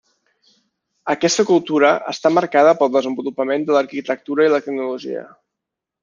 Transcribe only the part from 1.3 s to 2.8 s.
cultura està marcada